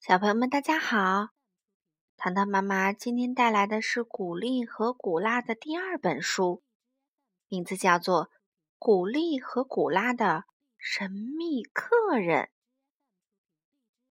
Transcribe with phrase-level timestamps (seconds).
[0.00, 1.30] 小朋友们，大家好！
[2.16, 6.62] 糖糖妈妈今天带来的是古丽和古拉的第二本书，
[7.48, 8.26] 名字叫做
[8.78, 10.44] 《古丽和古拉的
[10.78, 12.44] 神秘客人》，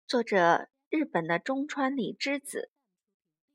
[0.05, 2.69] 作者日本的中川里之子，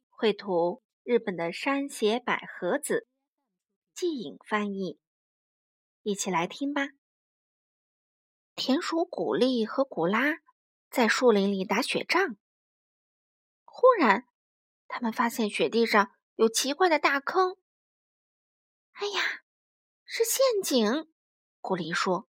[0.09, 3.07] 绘图日本的山胁百合子，
[3.95, 4.99] 季影翻译。
[6.03, 6.89] 一起来听吧。
[8.57, 10.39] 田鼠古丽和古拉。
[10.93, 12.37] 在树林里打雪仗，
[13.65, 14.29] 忽然，
[14.89, 17.57] 他们发现雪地上有奇怪的大坑。
[18.93, 19.41] 哎呀，
[20.05, 21.11] 是陷阱！
[21.63, 22.29] 古丽说：“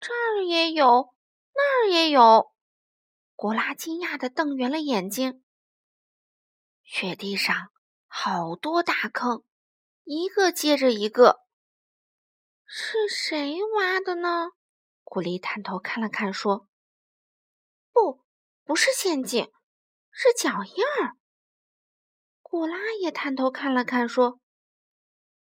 [0.00, 1.14] 这儿也有，
[1.54, 2.50] 那儿也有。”
[3.36, 5.44] 古拉惊讶的瞪圆了眼睛。
[6.82, 7.70] 雪地上
[8.06, 9.44] 好多大坑，
[10.04, 11.40] 一个接着一个。
[12.64, 14.52] 是谁挖的呢？
[15.04, 16.66] 古丽探头看了看，说。
[17.92, 18.20] 不，
[18.64, 19.52] 不是陷阱，
[20.10, 21.16] 是脚印儿。
[22.40, 24.40] 古拉也探头看了看，说：“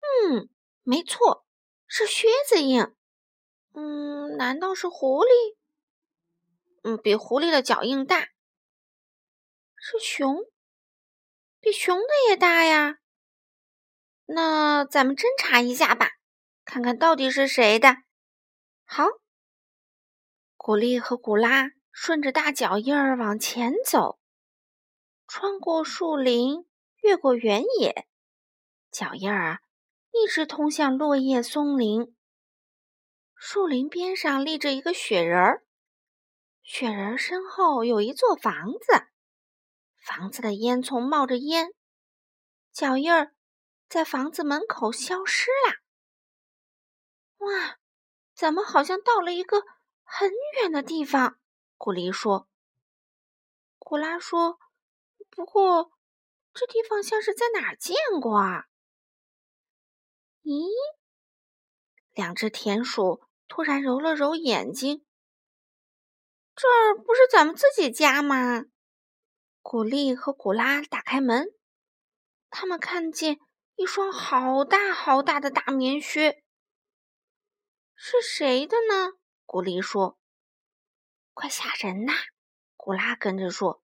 [0.00, 0.48] 嗯，
[0.82, 1.44] 没错，
[1.86, 2.82] 是靴子印。
[3.72, 5.56] 嗯，难道是狐狸？
[6.82, 8.28] 嗯，比狐狸的脚印大。
[9.76, 10.36] 是熊，
[11.60, 12.98] 比熊的也大呀。
[14.26, 16.10] 那咱们侦查一下吧，
[16.64, 17.96] 看看到底是谁的。
[18.84, 19.06] 好，
[20.56, 24.18] 古丽和古拉。”顺着大脚印儿往前走，
[25.26, 26.66] 穿过树林，
[27.02, 28.06] 越过原野，
[28.90, 29.60] 脚印儿啊，
[30.12, 32.16] 一直通向落叶松林。
[33.34, 35.64] 树林边上立着一个雪人儿，
[36.62, 39.08] 雪人儿身后有一座房子，
[39.96, 41.72] 房子的烟囱冒着烟，
[42.72, 43.34] 脚印儿
[43.88, 45.80] 在房子门口消失了。
[47.38, 47.78] 哇，
[48.34, 49.62] 怎么好像到了一个
[50.04, 50.30] 很
[50.60, 51.39] 远的地方？
[51.82, 52.46] 古丽说
[53.80, 54.58] ：“古拉说，
[55.30, 55.90] 不过
[56.52, 58.66] 这地方像是在哪儿见过啊？”
[60.44, 60.68] 咦，
[62.12, 65.06] 两只田鼠突然揉了揉眼睛
[66.54, 68.66] ，“这儿不是咱们自己家吗？”
[69.64, 71.46] 古丽和古拉打开门，
[72.50, 73.38] 他们看见
[73.76, 76.44] 一双好大好大的大棉靴。
[77.94, 79.14] 是谁的呢？
[79.46, 80.19] 古丽说。
[81.40, 82.12] 快吓人呐！
[82.76, 83.82] 古拉跟着说。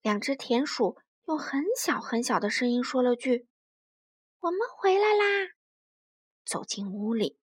[0.00, 0.98] 两只田鼠
[1.28, 3.46] 用很小很小的声音说了句
[4.42, 5.50] ：“我们回来啦！”
[6.44, 7.38] 走进屋里，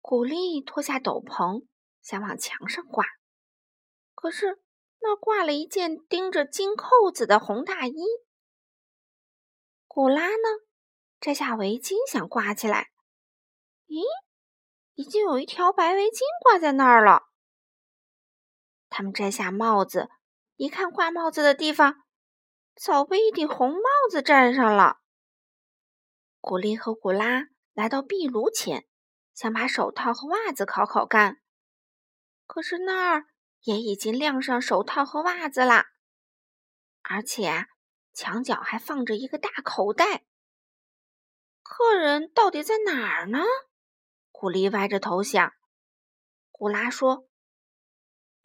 [0.00, 1.66] 古丽脱下斗篷，
[2.00, 3.04] 想往墙上挂，
[4.14, 4.62] 可是
[5.00, 7.96] 那挂了一件钉着金扣子的红大衣。
[9.88, 10.48] 古拉呢，
[11.18, 12.92] 摘下围巾想挂起来，
[13.88, 14.04] 咦，
[14.94, 17.24] 已经有一条白围巾挂在那儿了。
[18.96, 20.08] 他们摘下帽子，
[20.54, 22.04] 一看挂帽子的地方，
[22.76, 25.00] 早被一顶红帽子占上了。
[26.40, 28.86] 古丽和古拉来到壁炉前，
[29.34, 31.40] 想把手套和袜子烤烤干，
[32.46, 33.26] 可是那儿
[33.62, 35.86] 也已经晾上手套和袜子啦，
[37.02, 37.66] 而且
[38.12, 40.24] 墙角还放着一个大口袋。
[41.64, 43.40] 客人到底在哪儿呢？
[44.30, 45.52] 古丽歪着头想。
[46.52, 47.26] 古拉说。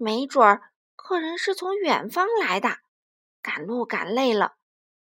[0.01, 2.77] 没准儿，客人是从远方来的，
[3.41, 4.55] 赶路赶累了，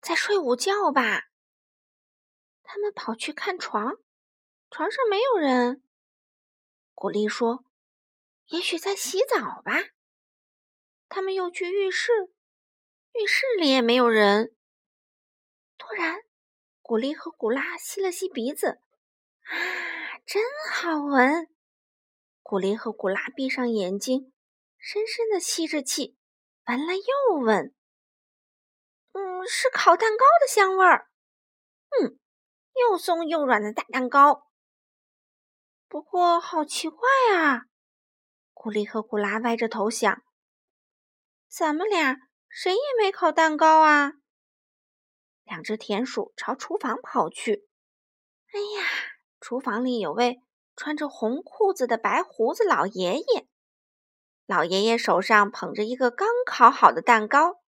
[0.00, 1.28] 在睡午觉吧。
[2.64, 3.94] 他们跑去看床，
[4.68, 5.84] 床上没有人。
[6.92, 7.64] 古丽说
[8.50, 9.74] ：“也许在洗澡吧。”
[11.08, 12.10] 他们又去浴室，
[13.12, 14.56] 浴室里也没有人。
[15.78, 16.20] 突然，
[16.82, 18.80] 古丽和古拉吸了吸鼻子，
[19.44, 19.54] 啊，
[20.26, 20.42] 真
[20.72, 21.48] 好闻！
[22.42, 24.32] 古丽和古拉闭上眼睛。
[24.82, 26.16] 深深的吸着气，
[26.66, 27.74] 闻了又闻，
[29.12, 31.10] 嗯，是烤蛋糕的香味儿。
[32.00, 32.18] 嗯，
[32.74, 34.48] 又松又软的大蛋糕。
[35.86, 37.66] 不过好奇怪啊！
[38.54, 40.22] 古丽和古拉歪着头想：
[41.46, 42.16] 咱们俩
[42.48, 44.14] 谁也没烤蛋糕啊！
[45.44, 47.68] 两只田鼠朝厨房跑去。
[48.52, 48.88] 哎呀，
[49.40, 50.40] 厨房里有位
[50.74, 53.49] 穿着红裤子的白胡子老爷爷。
[54.50, 57.60] 老爷爷手上捧着一个刚烤好的蛋糕，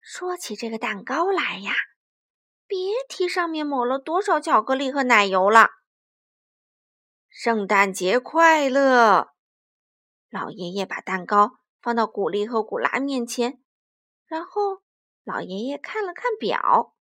[0.00, 1.72] 说起这个蛋糕来呀，
[2.66, 5.70] 别提上面抹了多少巧克力和奶油了。
[7.28, 9.28] 圣诞节快乐！
[10.30, 13.62] 老爷爷把蛋糕放到古丽和古拉面前，
[14.26, 14.82] 然后
[15.22, 16.96] 老爷爷看了看表，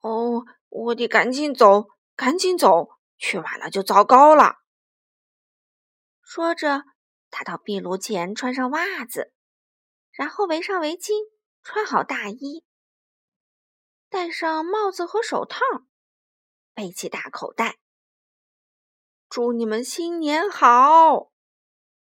[0.00, 4.56] 哦，我得赶紧走，赶紧走，去晚了就糟糕了。
[6.20, 6.82] 说着。
[7.32, 9.32] 他到壁炉前穿上袜子，
[10.12, 11.30] 然后围上围巾，
[11.62, 12.62] 穿好大衣，
[14.10, 15.58] 戴上帽子和手套，
[16.74, 17.78] 背起大口袋。
[19.30, 21.32] 祝你们新年好！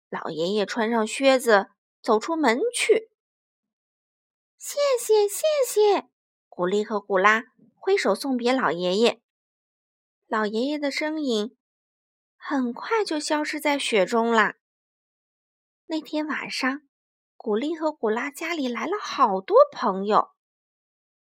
[0.09, 1.67] 老爷爷穿上靴子，
[2.01, 3.11] 走出门去。
[4.57, 6.09] 谢谢，谢谢！
[6.49, 7.43] 古丽和古拉
[7.75, 9.21] 挥手送别老爷爷。
[10.25, 11.55] 老爷爷的身影
[12.35, 14.55] 很快就消失在雪中啦。
[15.91, 16.83] 那天晚上，
[17.35, 20.29] 古丽和古拉家里来了好多朋友，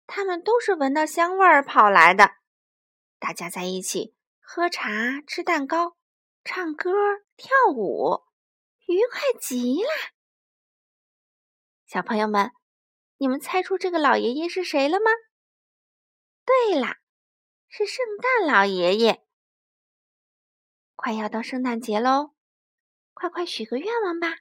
[0.07, 2.36] 他们都是闻到香味儿跑来的。
[3.19, 4.16] 大家在一起。
[4.40, 5.98] 喝茶、吃蛋糕、
[6.46, 6.90] 唱歌、
[7.36, 8.24] 跳舞，
[8.86, 9.90] 愉快极了。
[11.86, 12.51] 小朋友们，
[13.18, 15.12] 你们猜出这个老爷爷是谁了吗？
[16.46, 17.00] 对啦，
[17.68, 19.25] 是圣诞老爷爷。
[20.96, 22.31] 快要到圣诞节喽，
[23.13, 24.38] 快快许个愿望吧！